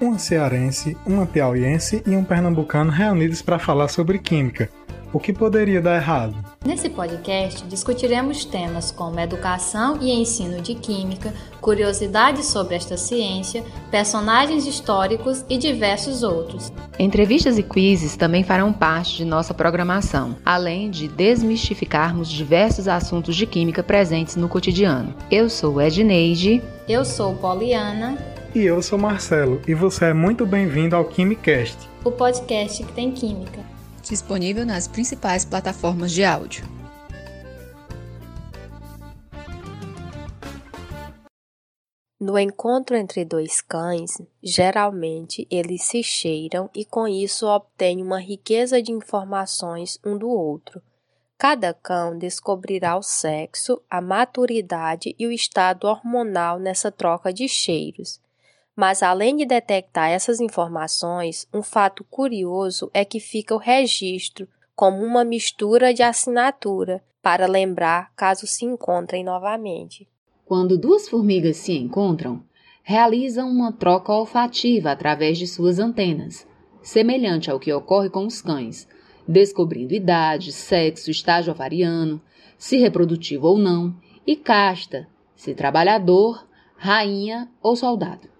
uma 0.00 0.18
cearense, 0.18 0.96
uma 1.06 1.26
piauiense 1.26 2.02
e 2.06 2.10
um 2.10 2.24
pernambucano 2.24 2.90
reunidos 2.90 3.42
para 3.42 3.58
falar 3.58 3.88
sobre 3.88 4.18
química. 4.18 4.68
O 5.10 5.18
que 5.18 5.32
poderia 5.32 5.80
dar 5.80 5.96
errado? 5.96 6.34
Nesse 6.66 6.90
podcast 6.90 7.64
discutiremos 7.64 8.44
temas 8.44 8.90
como 8.90 9.18
educação 9.18 9.96
e 10.02 10.10
ensino 10.10 10.60
de 10.60 10.74
química, 10.74 11.32
curiosidades 11.62 12.46
sobre 12.46 12.74
esta 12.74 12.96
ciência, 12.98 13.64
personagens 13.90 14.66
históricos 14.66 15.46
e 15.48 15.56
diversos 15.56 16.22
outros. 16.22 16.70
Entrevistas 16.98 17.56
e 17.56 17.62
quizzes 17.62 18.16
também 18.16 18.44
farão 18.44 18.70
parte 18.70 19.16
de 19.16 19.24
nossa 19.24 19.54
programação, 19.54 20.36
além 20.44 20.90
de 20.90 21.08
desmistificarmos 21.08 22.28
diversos 22.28 22.86
assuntos 22.86 23.34
de 23.34 23.46
química 23.46 23.82
presentes 23.82 24.36
no 24.36 24.48
cotidiano. 24.48 25.14
Eu 25.30 25.48
sou 25.48 25.80
Edneide. 25.80 26.62
Eu 26.86 27.02
sou 27.02 27.34
Poliana. 27.34 28.18
E 28.54 28.60
eu 28.60 28.80
sou 28.80 28.98
Marcelo, 28.98 29.60
e 29.68 29.74
você 29.74 30.06
é 30.06 30.14
muito 30.14 30.46
bem-vindo 30.46 30.96
ao 30.96 31.04
Quimicast, 31.04 31.76
o 32.02 32.10
podcast 32.10 32.82
que 32.82 32.92
tem 32.94 33.12
química. 33.12 33.62
Disponível 34.02 34.64
nas 34.64 34.88
principais 34.88 35.44
plataformas 35.44 36.10
de 36.10 36.24
áudio. 36.24 36.64
No 42.18 42.38
encontro 42.38 42.96
entre 42.96 43.22
dois 43.22 43.60
cães, 43.60 44.18
geralmente 44.42 45.46
eles 45.50 45.82
se 45.84 46.02
cheiram 46.02 46.70
e 46.74 46.86
com 46.86 47.06
isso 47.06 47.46
obtêm 47.46 48.02
uma 48.02 48.18
riqueza 48.18 48.80
de 48.80 48.92
informações 48.92 50.00
um 50.02 50.16
do 50.16 50.30
outro. 50.30 50.80
Cada 51.36 51.74
cão 51.74 52.16
descobrirá 52.16 52.96
o 52.96 53.02
sexo, 53.02 53.80
a 53.90 54.00
maturidade 54.00 55.14
e 55.18 55.26
o 55.26 55.30
estado 55.30 55.86
hormonal 55.86 56.58
nessa 56.58 56.90
troca 56.90 57.30
de 57.30 57.46
cheiros. 57.46 58.18
Mas 58.78 59.02
além 59.02 59.34
de 59.34 59.44
detectar 59.44 60.08
essas 60.08 60.40
informações, 60.40 61.48
um 61.52 61.64
fato 61.64 62.04
curioso 62.04 62.88
é 62.94 63.04
que 63.04 63.18
fica 63.18 63.52
o 63.52 63.58
registro 63.58 64.46
como 64.76 65.02
uma 65.04 65.24
mistura 65.24 65.92
de 65.92 66.00
assinatura 66.00 67.02
para 67.20 67.48
lembrar 67.48 68.12
caso 68.14 68.46
se 68.46 68.64
encontrem 68.64 69.24
novamente. 69.24 70.06
Quando 70.44 70.78
duas 70.78 71.08
formigas 71.08 71.56
se 71.56 71.72
encontram, 71.72 72.40
realizam 72.84 73.50
uma 73.50 73.72
troca 73.72 74.12
olfativa 74.12 74.92
através 74.92 75.38
de 75.38 75.48
suas 75.48 75.80
antenas, 75.80 76.46
semelhante 76.80 77.50
ao 77.50 77.58
que 77.58 77.72
ocorre 77.72 78.08
com 78.08 78.24
os 78.24 78.40
cães, 78.40 78.86
descobrindo 79.26 79.92
idade, 79.92 80.52
sexo, 80.52 81.10
estágio 81.10 81.52
ovariano, 81.52 82.22
se 82.56 82.76
reprodutivo 82.76 83.48
ou 83.48 83.58
não, 83.58 83.92
e 84.24 84.36
casta, 84.36 85.08
se 85.34 85.52
trabalhador, 85.52 86.46
rainha 86.76 87.50
ou 87.60 87.74
soldado. 87.74 88.37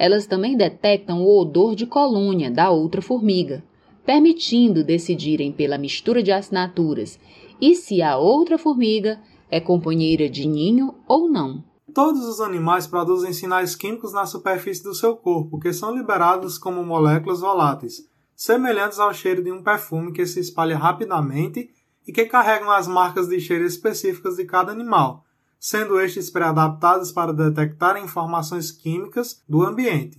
Elas 0.00 0.26
também 0.26 0.56
detectam 0.56 1.20
o 1.20 1.38
odor 1.38 1.74
de 1.74 1.84
colônia 1.84 2.50
da 2.50 2.70
outra 2.70 3.02
formiga, 3.02 3.62
permitindo 4.02 4.82
decidirem 4.82 5.52
pela 5.52 5.76
mistura 5.76 6.22
de 6.22 6.32
assinaturas 6.32 7.20
e 7.60 7.74
se 7.74 8.00
a 8.00 8.16
outra 8.16 8.56
formiga 8.56 9.20
é 9.50 9.60
companheira 9.60 10.26
de 10.26 10.48
ninho 10.48 10.94
ou 11.06 11.28
não. 11.28 11.62
Todos 11.92 12.24
os 12.24 12.40
animais 12.40 12.86
produzem 12.86 13.34
sinais 13.34 13.76
químicos 13.76 14.14
na 14.14 14.24
superfície 14.24 14.82
do 14.82 14.94
seu 14.94 15.14
corpo, 15.14 15.60
que 15.60 15.70
são 15.70 15.94
liberados 15.94 16.56
como 16.56 16.82
moléculas 16.82 17.40
voláteis, 17.40 18.08
semelhantes 18.34 18.98
ao 18.98 19.12
cheiro 19.12 19.44
de 19.44 19.52
um 19.52 19.62
perfume 19.62 20.14
que 20.14 20.24
se 20.24 20.40
espalha 20.40 20.78
rapidamente 20.78 21.68
e 22.08 22.10
que 22.10 22.24
carregam 22.24 22.70
as 22.70 22.88
marcas 22.88 23.28
de 23.28 23.38
cheiro 23.38 23.66
específicas 23.66 24.36
de 24.36 24.46
cada 24.46 24.72
animal, 24.72 25.26
sendo 25.60 26.00
estes 26.00 26.30
pré-adaptados 26.30 27.12
para 27.12 27.34
detectar 27.34 27.98
informações 27.98 28.72
químicas 28.72 29.44
do 29.46 29.62
ambiente. 29.62 30.18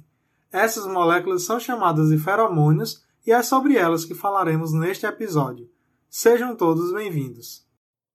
Essas 0.51 0.85
moléculas 0.85 1.43
são 1.43 1.59
chamadas 1.59 2.09
de 2.09 2.17
feromônios 2.19 3.03
e 3.25 3.31
é 3.31 3.41
sobre 3.41 3.75
elas 3.75 4.05
que 4.05 4.13
falaremos 4.13 4.71
neste 4.71 5.07
episódio. 5.07 5.67
Sejam 6.07 6.55
todos 6.55 6.93
bem-vindos. 6.93 7.65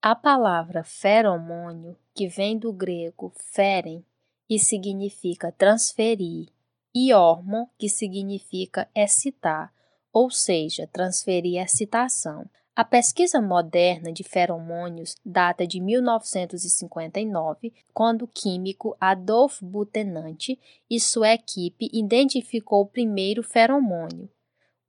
A 0.00 0.14
palavra 0.14 0.84
feromônio, 0.84 1.96
que 2.14 2.28
vem 2.28 2.56
do 2.56 2.72
grego 2.72 3.32
feren 3.52 4.04
e 4.48 4.58
significa 4.58 5.50
transferir, 5.50 6.48
e 6.94 7.12
hormon, 7.12 7.66
que 7.76 7.88
significa 7.88 8.88
excitar, 8.94 9.72
ou 10.12 10.30
seja, 10.30 10.88
transferir 10.92 11.60
excitação. 11.60 12.48
A 12.76 12.84
pesquisa 12.84 13.40
moderna 13.40 14.12
de 14.12 14.22
feromônios 14.22 15.16
data 15.24 15.66
de 15.66 15.80
1959, 15.80 17.72
quando 17.94 18.26
o 18.26 18.28
químico 18.28 18.94
Adolf 19.00 19.62
Butenandt 19.62 20.60
e 20.90 21.00
sua 21.00 21.32
equipe 21.32 21.88
identificou 21.90 22.82
o 22.82 22.86
primeiro 22.86 23.42
feromônio. 23.42 24.28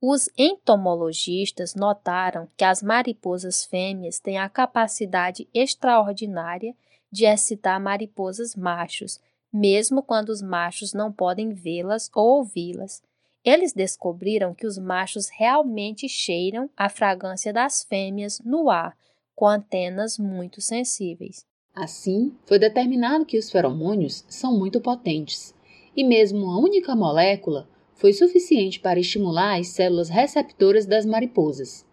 Os 0.02 0.28
entomologistas 0.36 1.74
notaram 1.74 2.46
que 2.58 2.64
as 2.64 2.82
mariposas 2.82 3.64
fêmeas 3.64 4.20
têm 4.20 4.36
a 4.36 4.50
capacidade 4.50 5.48
extraordinária 5.54 6.76
de 7.10 7.24
excitar 7.24 7.80
mariposas 7.80 8.54
machos, 8.54 9.18
mesmo 9.50 10.02
quando 10.02 10.28
os 10.28 10.42
machos 10.42 10.92
não 10.92 11.10
podem 11.10 11.54
vê-las 11.54 12.10
ou 12.14 12.40
ouvi-las. 12.40 13.02
Eles 13.50 13.72
descobriram 13.72 14.52
que 14.52 14.66
os 14.66 14.76
machos 14.76 15.30
realmente 15.30 16.06
cheiram 16.06 16.68
a 16.76 16.90
fragrância 16.90 17.50
das 17.50 17.82
fêmeas 17.82 18.42
no 18.44 18.68
ar, 18.68 18.94
com 19.34 19.46
antenas 19.46 20.18
muito 20.18 20.60
sensíveis. 20.60 21.46
Assim, 21.74 22.36
foi 22.44 22.58
determinado 22.58 23.24
que 23.24 23.38
os 23.38 23.50
feromônios 23.50 24.22
são 24.28 24.58
muito 24.58 24.82
potentes, 24.82 25.54
e 25.96 26.04
mesmo 26.04 26.40
uma 26.40 26.58
única 26.58 26.94
molécula 26.94 27.66
foi 27.94 28.12
suficiente 28.12 28.80
para 28.80 29.00
estimular 29.00 29.58
as 29.58 29.68
células 29.68 30.10
receptoras 30.10 30.84
das 30.84 31.06
mariposas. 31.06 31.86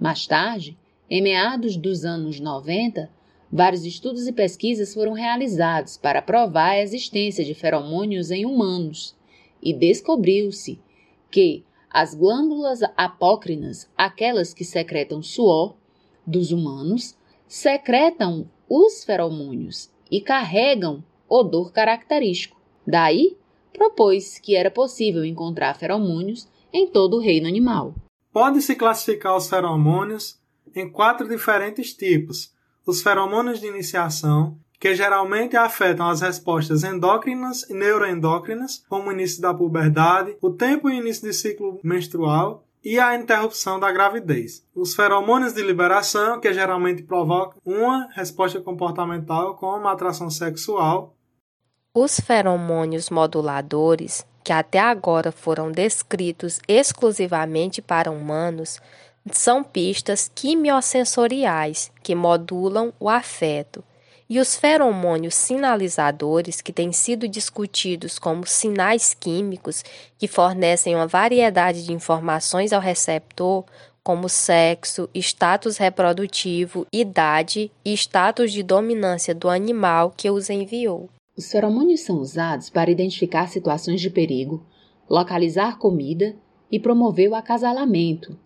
Mais 0.00 0.26
tarde, 0.26 0.74
em 1.10 1.20
meados 1.20 1.76
dos 1.76 2.06
anos 2.06 2.40
90, 2.40 3.10
vários 3.52 3.84
estudos 3.84 4.26
e 4.26 4.32
pesquisas 4.32 4.94
foram 4.94 5.12
realizados 5.12 5.98
para 5.98 6.22
provar 6.22 6.70
a 6.70 6.80
existência 6.80 7.44
de 7.44 7.52
feromônios 7.52 8.30
em 8.30 8.46
humanos, 8.46 9.14
e 9.62 9.74
descobriu-se 9.74 10.82
que 11.34 11.64
as 11.90 12.14
glândulas 12.14 12.78
apócrinas, 12.96 13.90
aquelas 13.96 14.54
que 14.54 14.64
secretam 14.64 15.20
suor 15.20 15.74
dos 16.24 16.52
humanos, 16.52 17.18
secretam 17.48 18.48
os 18.70 19.02
feromônios 19.02 19.90
e 20.08 20.20
carregam 20.20 21.02
odor 21.28 21.72
característico. 21.72 22.56
Daí, 22.86 23.36
propôs 23.72 24.38
que 24.38 24.54
era 24.54 24.70
possível 24.70 25.24
encontrar 25.24 25.74
feromônios 25.74 26.46
em 26.72 26.86
todo 26.86 27.16
o 27.16 27.20
reino 27.20 27.48
animal. 27.48 27.96
Pode-se 28.32 28.76
classificar 28.76 29.36
os 29.36 29.48
feromônios 29.48 30.38
em 30.72 30.88
quatro 30.88 31.28
diferentes 31.28 31.94
tipos: 31.94 32.54
os 32.86 33.02
feromônios 33.02 33.60
de 33.60 33.66
iniciação, 33.66 34.56
que 34.84 34.94
geralmente 34.94 35.56
afetam 35.56 36.10
as 36.10 36.20
respostas 36.20 36.84
endócrinas 36.84 37.62
e 37.70 37.72
neuroendócrinas, 37.72 38.84
como 38.86 39.08
o 39.08 39.12
início 39.12 39.40
da 39.40 39.54
puberdade, 39.54 40.36
o 40.42 40.50
tempo 40.50 40.90
e 40.90 40.98
início 40.98 41.26
de 41.26 41.32
ciclo 41.32 41.80
menstrual 41.82 42.66
e 42.84 42.98
a 42.98 43.14
interrupção 43.14 43.80
da 43.80 43.90
gravidez. 43.90 44.62
Os 44.74 44.94
feromônios 44.94 45.54
de 45.54 45.62
liberação, 45.62 46.38
que 46.38 46.52
geralmente 46.52 47.02
provocam 47.02 47.62
uma 47.64 48.10
resposta 48.12 48.60
comportamental 48.60 49.56
como 49.56 49.88
a 49.88 49.92
atração 49.92 50.28
sexual. 50.28 51.16
Os 51.94 52.20
feromônios 52.20 53.08
moduladores, 53.08 54.26
que 54.44 54.52
até 54.52 54.80
agora 54.80 55.32
foram 55.32 55.72
descritos 55.72 56.60
exclusivamente 56.68 57.80
para 57.80 58.10
humanos, 58.10 58.82
são 59.32 59.64
pistas 59.64 60.30
quimiosensoriais 60.34 61.90
que 62.02 62.14
modulam 62.14 62.92
o 63.00 63.08
afeto 63.08 63.82
e 64.28 64.40
os 64.40 64.56
feromônios 64.56 65.34
sinalizadores, 65.34 66.60
que 66.60 66.72
têm 66.72 66.92
sido 66.92 67.28
discutidos 67.28 68.18
como 68.18 68.46
sinais 68.46 69.14
químicos 69.14 69.84
que 70.18 70.26
fornecem 70.26 70.94
uma 70.94 71.06
variedade 71.06 71.84
de 71.84 71.92
informações 71.92 72.72
ao 72.72 72.80
receptor, 72.80 73.64
como 74.02 74.28
sexo, 74.28 75.08
status 75.14 75.76
reprodutivo, 75.76 76.86
idade 76.92 77.70
e 77.84 77.92
status 77.94 78.52
de 78.52 78.62
dominância 78.62 79.34
do 79.34 79.48
animal 79.48 80.12
que 80.14 80.30
os 80.30 80.50
enviou. 80.50 81.08
Os 81.36 81.50
feromônios 81.50 82.00
são 82.00 82.18
usados 82.18 82.70
para 82.70 82.90
identificar 82.90 83.48
situações 83.48 84.00
de 84.00 84.10
perigo, 84.10 84.64
localizar 85.08 85.78
comida 85.78 86.34
e 86.70 86.78
promover 86.78 87.30
o 87.30 87.34
acasalamento, 87.34 88.38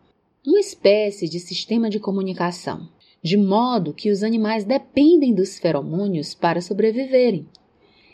uma 0.47 0.61
espécie 0.61 1.29
de 1.29 1.39
sistema 1.39 1.91
de 1.91 2.01
comunicação 2.01 2.89
de 3.23 3.37
modo 3.37 3.93
que 3.93 4.11
os 4.11 4.23
animais 4.23 4.65
dependem 4.65 5.35
dos 5.35 5.59
feromônios 5.59 6.35
para 6.35 6.61
sobreviverem. 6.61 7.47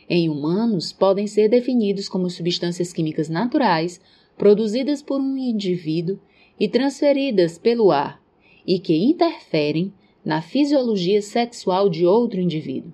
Em 0.09 0.29
humanos, 0.29 0.93
podem 0.93 1.27
ser 1.27 1.49
definidos 1.49 2.09
como 2.09 2.29
substâncias 2.29 2.93
químicas 2.93 3.29
naturais 3.29 4.01
produzidas 4.37 5.03
por 5.03 5.21
um 5.21 5.37
indivíduo 5.37 6.19
e 6.59 6.69
transferidas 6.69 7.59
pelo 7.59 7.91
ar, 7.91 8.23
e 8.67 8.79
que 8.79 8.97
interferem 8.97 9.93
na 10.25 10.41
fisiologia 10.41 11.21
sexual 11.21 11.89
de 11.89 12.07
outro 12.07 12.41
indivíduo. 12.41 12.93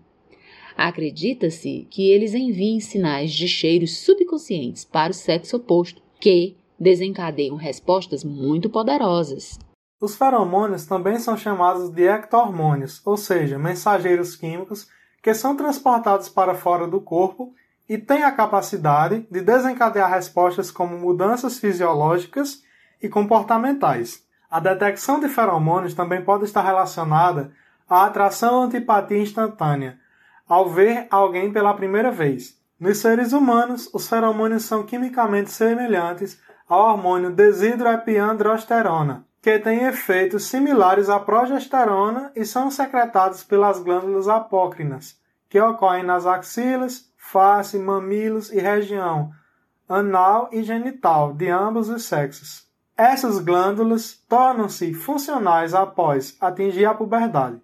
Acredita-se 0.77 1.87
que 1.91 2.11
eles 2.11 2.35
enviem 2.35 2.81
sinais 2.81 3.33
de 3.33 3.47
cheiros 3.47 3.99
subconscientes 3.99 4.85
para 4.85 5.11
o 5.11 5.15
sexo 5.15 5.57
oposto, 5.57 6.03
que 6.19 6.57
desencadeiam 6.79 7.57
respostas 7.57 8.25
muito 8.25 8.71
poderosas. 8.71 9.59
Os 10.01 10.17
feromônios 10.17 10.87
também 10.87 11.19
são 11.19 11.37
chamados 11.37 11.91
de 11.91 12.09
ectohormônios, 12.09 13.03
ou 13.05 13.19
seja, 13.19 13.59
mensageiros 13.59 14.35
químicos 14.35 14.89
que 15.23 15.35
são 15.35 15.55
transportados 15.55 16.27
para 16.31 16.55
fora 16.55 16.89
do 16.89 17.03
corpo 17.03 17.53
e 17.87 17.99
têm 17.99 18.23
a 18.23 18.33
capacidade 18.33 19.27
de 19.31 19.43
desencadear 19.43 20.09
respostas 20.09 20.71
como 20.71 20.97
mudanças 20.97 21.59
fisiológicas 21.59 22.63
e 23.03 23.11
comportamentais. 23.11 24.25
A 24.51 24.59
detecção 24.59 25.21
de 25.21 25.29
feromônios 25.29 25.93
também 25.93 26.25
pode 26.25 26.45
estar 26.45 26.63
relacionada 26.63 27.53
à 27.87 28.07
atração 28.07 28.55
ou 28.55 28.63
antipatia 28.63 29.21
instantânea, 29.21 29.99
ao 30.49 30.71
ver 30.71 31.07
alguém 31.11 31.53
pela 31.53 31.75
primeira 31.75 32.11
vez. 32.11 32.59
Nos 32.79 32.97
seres 32.99 33.35
humanos, 33.35 33.91
os 33.93 34.09
feromônios 34.09 34.65
são 34.65 34.83
quimicamente 34.83 35.51
semelhantes 35.51 36.41
ao 36.67 36.93
hormônio 36.93 37.31
desidroepiandrosterona, 37.31 39.27
que 39.43 39.59
tem 39.59 39.85
efeitos 39.85 40.45
similares 40.45 41.09
à 41.09 41.19
progesterona 41.19 42.31
e 42.37 42.45
são 42.45 42.71
secretados 42.71 43.43
pelas 43.43 43.79
glândulas 43.83 44.29
apócrinas, 44.29 45.19
que 45.49 45.61
ocorrem 45.61 46.03
nas 46.03 46.27
axilas, 46.27 47.11
face, 47.17 47.79
mamilos 47.79 48.53
e 48.53 48.59
região 48.59 49.33
anal 49.91 50.49
e 50.53 50.63
genital 50.63 51.33
de 51.33 51.49
ambos 51.49 51.89
os 51.89 52.05
sexos. 52.05 52.65
Essas 52.97 53.41
glândulas 53.41 54.23
tornam-se 54.29 54.95
funcionais 54.95 55.75
após 55.75 56.37
atingir 56.41 56.85
a 56.85 56.95
puberdade, 56.95 57.61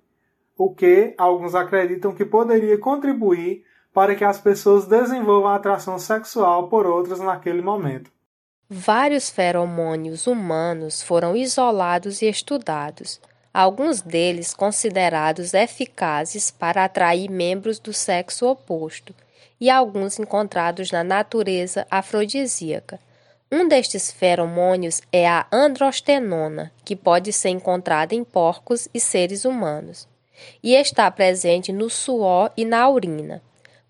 o 0.59 0.75
que 0.75 1.15
alguns 1.17 1.55
acreditam 1.55 2.13
que 2.13 2.25
poderia 2.25 2.79
contribuir 2.79 3.63
para 3.93 4.17
que 4.17 4.25
as 4.25 4.41
pessoas 4.41 4.87
desenvolvam 4.87 5.53
atração 5.53 5.99
sexual 5.99 6.69
por 6.69 6.85
outras 6.85 7.21
naquele 7.21 7.63
momento. 7.63 8.11
Vários 8.69 9.31
feromônios 9.31 10.27
humanos 10.27 11.01
foram 11.01 11.37
isolados 11.37 12.21
e 12.21 12.29
estudados, 12.29 13.21
alguns 13.55 14.03
deles 14.03 14.53
considerados 14.53 15.55
eficazes 15.55 16.51
para 16.51 16.85
atrair 16.85 17.31
membros 17.31 17.79
do 17.79 17.93
sexo 17.93 18.45
oposto, 18.45 19.15
e 19.61 19.71
alguns 19.71 20.19
encontrados 20.19 20.91
na 20.91 21.05
natureza 21.05 21.87
afrodisíaca. 21.89 22.99
Um 23.53 23.69
destes 23.69 24.11
feromônios 24.11 25.01
é 25.13 25.29
a 25.29 25.47
androstenona, 25.53 26.73
que 26.85 26.97
pode 26.97 27.33
ser 27.33 27.51
encontrada 27.51 28.17
em 28.17 28.25
porcos 28.25 28.89
e 28.93 28.99
seres 28.99 29.45
humanos, 29.45 30.09
e 30.61 30.75
está 30.75 31.09
presente 31.09 31.73
no 31.73 31.89
suor 31.89 32.51
e 32.57 32.65
na 32.65 32.89
urina, 32.89 33.41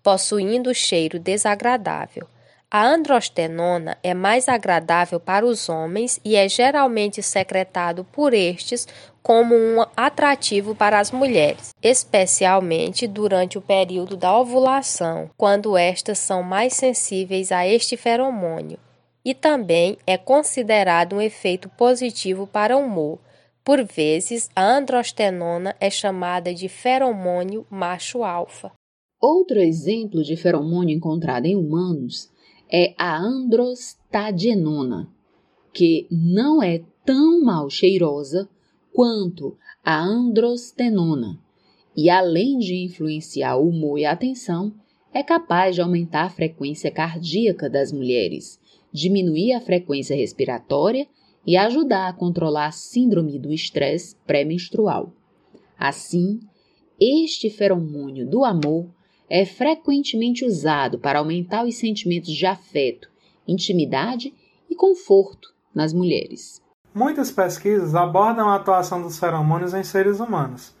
possuindo 0.03 0.71
cheiro 0.75 1.17
desagradável. 1.17 2.27
A 2.69 2.85
androstenona 2.85 3.97
é 4.03 4.13
mais 4.13 4.49
agradável 4.49 5.21
para 5.21 5.45
os 5.45 5.69
homens 5.69 6.19
e 6.23 6.35
é 6.35 6.49
geralmente 6.49 7.23
secretado 7.23 8.03
por 8.03 8.33
estes 8.33 8.85
como 9.23 9.55
um 9.55 9.85
atrativo 9.95 10.75
para 10.75 10.99
as 10.99 11.09
mulheres, 11.09 11.73
especialmente 11.81 13.07
durante 13.07 13.57
o 13.57 13.61
período 13.61 14.17
da 14.17 14.37
ovulação, 14.37 15.29
quando 15.37 15.77
estas 15.77 16.19
são 16.19 16.43
mais 16.43 16.73
sensíveis 16.73 17.53
a 17.53 17.65
este 17.65 17.95
feromônio 17.95 18.77
e 19.23 19.33
também 19.33 19.97
é 20.05 20.17
considerado 20.17 21.17
um 21.17 21.21
efeito 21.21 21.69
positivo 21.69 22.47
para 22.47 22.77
o 22.77 22.81
humor. 22.81 23.19
Por 23.63 23.83
vezes, 23.83 24.49
a 24.55 24.63
androstenona 24.63 25.75
é 25.79 25.89
chamada 25.89 26.53
de 26.53 26.67
feromônio 26.67 27.65
macho 27.69 28.23
alfa. 28.23 28.71
Outro 29.19 29.59
exemplo 29.59 30.21
de 30.21 30.37
feromônio 30.37 30.95
encontrado 30.95 31.45
em 31.45 31.55
humanos 31.55 32.29
é 32.71 32.93
a 32.97 33.17
androstadienona, 33.17 35.09
que 35.73 36.07
não 36.11 36.61
é 36.61 36.83
tão 37.05 37.41
mal 37.41 37.69
cheirosa 37.69 38.49
quanto 38.93 39.57
a 39.83 40.03
androstenona, 40.03 41.39
e 41.95 42.09
além 42.09 42.57
de 42.57 42.75
influenciar 42.75 43.57
o 43.57 43.69
humor 43.69 43.99
e 43.99 44.05
a 44.05 44.11
atenção, 44.11 44.73
é 45.13 45.23
capaz 45.23 45.75
de 45.75 45.81
aumentar 45.81 46.25
a 46.25 46.29
frequência 46.29 46.91
cardíaca 46.91 47.69
das 47.69 47.91
mulheres 47.91 48.59
diminuir 48.91 49.53
a 49.53 49.61
frequência 49.61 50.15
respiratória 50.15 51.07
e 51.45 51.55
ajudar 51.55 52.09
a 52.09 52.13
controlar 52.13 52.67
a 52.67 52.71
síndrome 52.71 53.39
do 53.39 53.53
estresse 53.53 54.15
pré-menstrual. 54.25 55.13
Assim, 55.77 56.39
este 56.99 57.49
feromônio 57.49 58.27
do 58.27 58.43
amor 58.43 58.89
é 59.29 59.45
frequentemente 59.45 60.45
usado 60.45 60.99
para 60.99 61.19
aumentar 61.19 61.65
os 61.65 61.77
sentimentos 61.77 62.33
de 62.33 62.45
afeto, 62.45 63.09
intimidade 63.47 64.33
e 64.69 64.75
conforto 64.75 65.53
nas 65.73 65.93
mulheres. 65.93 66.61
Muitas 66.93 67.31
pesquisas 67.31 67.93
abordam 67.93 68.49
a 68.49 68.55
atuação 68.55 69.01
dos 69.01 69.19
feromônios 69.19 69.73
em 69.73 69.83
seres 69.83 70.19
humanos. 70.19 70.75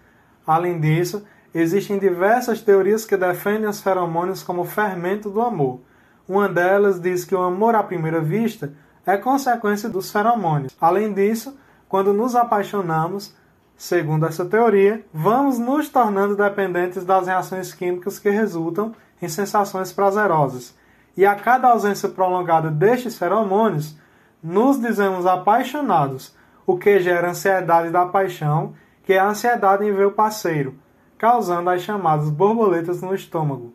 Além 0.45 0.79
disso, 0.79 1.23
existem 1.53 1.99
diversas 1.99 2.61
teorias 2.61 3.05
que 3.05 3.17
defendem 3.17 3.69
os 3.69 3.81
feromônios 3.81 4.41
como 4.41 4.63
fermento 4.63 5.29
do 5.29 5.41
amor, 5.41 5.81
uma 6.27 6.49
delas 6.49 6.99
diz 6.99 7.23
que 7.23 7.33
o 7.33 7.41
amor 7.41 7.73
à 7.73 7.81
primeira 7.81 8.19
vista 8.19 8.73
é 9.05 9.15
consequência 9.15 9.87
dos 9.87 10.11
feromônios. 10.11 10.75
Além 10.79 11.13
disso, 11.13 11.57
quando 11.87 12.11
nos 12.11 12.35
apaixonamos, 12.35 13.33
segundo 13.77 14.25
essa 14.25 14.43
teoria, 14.43 15.05
vamos 15.13 15.59
nos 15.59 15.87
tornando 15.87 16.35
dependentes 16.35 17.05
das 17.05 17.27
reações 17.27 17.73
químicas 17.73 18.17
que 18.17 18.29
resultam 18.29 18.93
em 19.21 19.29
sensações 19.29 19.93
prazerosas. 19.93 20.75
E 21.15 21.25
a 21.25 21.35
cada 21.35 21.69
ausência 21.69 22.09
prolongada 22.09 22.71
destes 22.71 23.17
feromônios, 23.17 23.95
nos 24.41 24.79
dizemos 24.81 25.25
apaixonados, 25.25 26.35
o 26.65 26.77
que 26.77 26.99
gera 26.99 27.29
ansiedade 27.29 27.89
da 27.89 28.05
paixão, 28.05 28.73
que 29.03 29.13
é 29.13 29.19
a 29.19 29.29
ansiedade 29.29 29.85
em 29.85 29.93
ver 29.93 30.07
o 30.07 30.11
parceiro, 30.11 30.75
causando 31.17 31.69
as 31.69 31.81
chamadas 31.81 32.29
borboletas 32.29 33.01
no 33.01 33.15
estômago. 33.15 33.73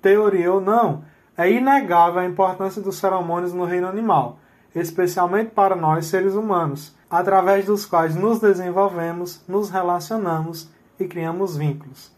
Teoria 0.00 0.52
ou 0.52 0.60
não, 0.60 1.02
é 1.36 1.50
inegável 1.50 2.20
a 2.20 2.24
importância 2.24 2.80
dos 2.80 3.00
feromônios 3.00 3.52
no 3.52 3.64
reino 3.64 3.88
animal, 3.88 4.38
especialmente 4.74 5.50
para 5.50 5.74
nós 5.74 6.06
seres 6.06 6.34
humanos, 6.34 6.96
através 7.10 7.64
dos 7.66 7.86
quais 7.86 8.14
nos 8.14 8.40
desenvolvemos, 8.40 9.40
nos 9.48 9.70
relacionamos 9.70 10.68
e 11.00 11.06
criamos 11.06 11.56
vínculos. 11.56 12.10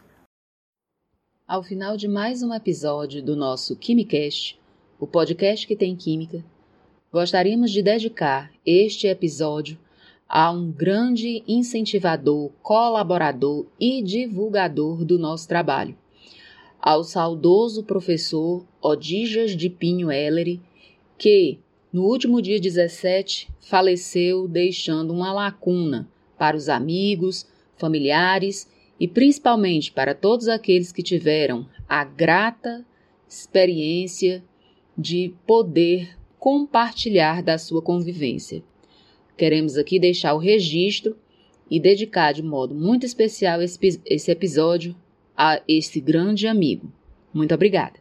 Ao 1.47 1.63
final 1.63 1.97
de 1.97 2.07
mais 2.07 2.43
um 2.43 2.53
episódio 2.53 3.23
do 3.23 3.35
nosso 3.35 3.75
Quimicast, 3.75 4.59
o 4.99 5.07
podcast 5.07 5.65
que 5.67 5.75
tem 5.75 5.95
química, 5.95 6.43
gostaríamos 7.11 7.71
de 7.71 7.81
dedicar 7.81 8.51
este 8.65 9.07
episódio 9.07 9.77
a 10.27 10.49
um 10.49 10.71
grande 10.71 11.43
incentivador, 11.45 12.51
colaborador 12.61 13.65
e 13.77 14.01
divulgador 14.01 15.03
do 15.03 15.19
nosso 15.19 15.45
trabalho, 15.45 15.97
ao 16.79 17.03
saudoso 17.03 17.83
professor 17.83 18.65
Odijas 18.81 19.51
de 19.57 19.69
Pinho 19.69 20.09
Ellery, 20.09 20.61
que, 21.17 21.59
no 21.91 22.03
último 22.03 22.41
dia 22.41 22.59
17, 22.59 23.49
faleceu 23.59 24.47
deixando 24.47 25.11
uma 25.11 25.33
lacuna 25.33 26.09
para 26.37 26.55
os 26.55 26.69
amigos, 26.69 27.45
familiares 27.77 28.69
e 28.99 29.07
principalmente 29.07 29.91
para 29.91 30.15
todos 30.15 30.47
aqueles 30.47 30.91
que 30.91 31.03
tiveram 31.03 31.67
a 31.89 32.03
grata 32.03 32.85
experiência 33.27 34.43
de 34.97 35.33
poder 35.45 36.17
compartilhar 36.39 37.43
da 37.43 37.57
sua 37.57 37.81
convivência. 37.81 38.63
Queremos 39.37 39.77
aqui 39.77 39.99
deixar 39.99 40.33
o 40.33 40.39
registro 40.39 41.17
e 41.69 41.79
dedicar 41.79 42.33
de 42.33 42.43
modo 42.43 42.75
muito 42.75 43.05
especial 43.05 43.61
esse, 43.61 44.01
esse 44.05 44.31
episódio 44.31 44.95
a 45.35 45.61
esse 45.67 45.99
grande 45.99 46.47
amigo. 46.47 46.91
Muito 47.33 47.53
obrigada. 47.53 48.00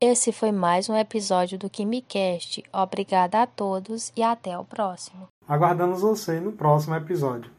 Esse 0.00 0.32
foi 0.32 0.50
mais 0.50 0.88
um 0.88 0.96
episódio 0.96 1.56
do 1.56 1.70
KimiCast. 1.70 2.64
Obrigada 2.72 3.42
a 3.42 3.46
todos 3.46 4.12
e 4.16 4.22
até 4.22 4.58
o 4.58 4.64
próximo. 4.64 5.28
Aguardamos 5.46 6.02
você 6.02 6.40
no 6.40 6.52
próximo 6.52 6.96
episódio. 6.96 7.50